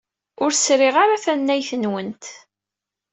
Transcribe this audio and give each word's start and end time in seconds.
Ur 0.43 0.51
sriɣ 0.53 0.95
ara 1.03 1.23
tannayt-nwent. 1.25 2.23